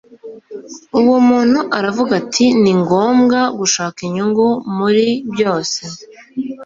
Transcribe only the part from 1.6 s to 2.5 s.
aravuga ati